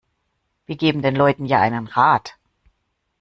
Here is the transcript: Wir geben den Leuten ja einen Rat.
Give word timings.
Wir 0.65 0.77
geben 0.77 1.03
den 1.03 1.15
Leuten 1.15 1.45
ja 1.45 1.61
einen 1.61 1.85
Rat. 1.85 2.39